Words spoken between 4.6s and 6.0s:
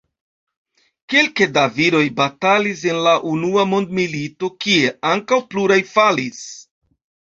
kie ankaŭ pluraj